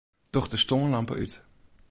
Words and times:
Doch 0.31 0.47
de 0.49 0.57
stânlampe 0.57 1.13
út. 1.23 1.33